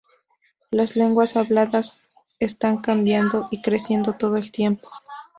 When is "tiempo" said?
4.51-4.89